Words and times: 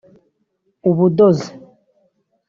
ubudozi 0.89 1.47